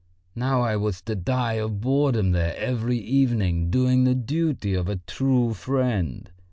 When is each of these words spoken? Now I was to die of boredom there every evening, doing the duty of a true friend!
Now 0.33 0.61
I 0.61 0.77
was 0.77 0.99
to 1.03 1.13
die 1.15 1.57
of 1.61 1.79
boredom 1.79 2.31
there 2.31 2.57
every 2.57 2.97
evening, 2.97 3.69
doing 3.69 4.03
the 4.03 4.15
duty 4.15 4.73
of 4.73 4.89
a 4.89 4.95
true 4.95 5.53
friend! 5.53 6.31